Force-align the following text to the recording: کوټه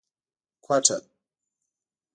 کوټه 0.65 0.97